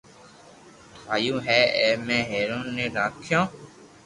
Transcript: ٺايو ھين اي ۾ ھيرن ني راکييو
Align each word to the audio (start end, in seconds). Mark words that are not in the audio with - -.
ٺايو 1.03 1.35
ھين 1.45 1.65
اي 1.79 1.89
۾ 2.07 2.17
ھيرن 2.31 2.61
ني 2.75 2.85
راکييو 2.95 3.41